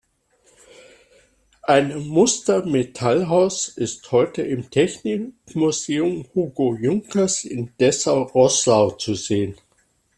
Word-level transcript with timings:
Ein 1.61 2.07
Muster-Metallhaus 2.07 3.67
ist 3.67 4.11
heute 4.11 4.41
im 4.41 4.71
Technikmuseum 4.71 6.25
Hugo 6.33 6.75
Junkers 6.75 7.45
in 7.45 7.71
Dessau-Roßlau 7.79 8.97
zu 8.97 9.13
sehen. 9.13 9.57